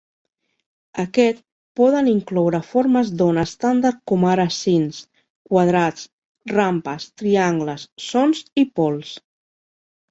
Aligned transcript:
Aquest 1.01 1.43
poden 1.79 2.09
incloure 2.13 2.61
formes 2.71 3.11
d'ona 3.19 3.45
estàndard 3.49 4.01
com 4.13 4.27
ara 4.33 4.49
sins, 4.57 5.05
quadrats, 5.53 6.09
rampes, 6.57 7.09
triangles, 7.23 7.87
sons 8.11 8.47
i 8.65 8.67
pols. 8.81 9.17